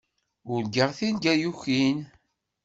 [0.53, 1.99] Urgaɣ tirga yukin.